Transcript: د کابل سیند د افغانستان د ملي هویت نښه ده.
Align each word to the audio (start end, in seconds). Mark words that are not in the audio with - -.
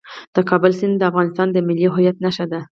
د 0.35 0.37
کابل 0.49 0.71
سیند 0.79 0.95
د 0.97 1.03
افغانستان 1.11 1.47
د 1.51 1.57
ملي 1.67 1.87
هویت 1.93 2.17
نښه 2.25 2.45
ده. 2.51 2.59